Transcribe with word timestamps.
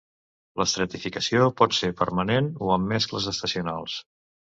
L'estratificació 0.59 1.43
pot 1.61 1.77
ser 1.79 1.89
permanent, 1.99 2.47
o 2.69 2.73
amb 2.77 2.91
mescles 2.95 3.29
estacionals. 3.33 3.99